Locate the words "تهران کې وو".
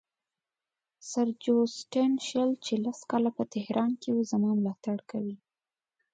3.53-4.27